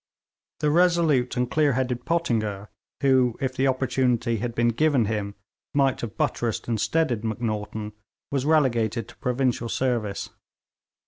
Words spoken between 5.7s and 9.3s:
might have buttressed and steadied Macnaghten, was relegated to